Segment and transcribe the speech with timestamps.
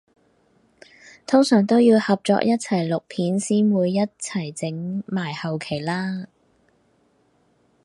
[1.27, 6.25] 通常都要合作一齊錄片先會一齊整埋後期啦？